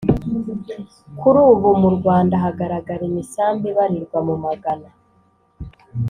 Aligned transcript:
Kuri 1.19 1.39
ubu 1.51 1.69
mu 1.81 1.89
Rwanda 1.97 2.35
hagaragara 2.43 3.01
imisambi 3.09 3.65
ibarirwa 3.71 4.19
mu 4.27 4.35
Magana 4.45 4.89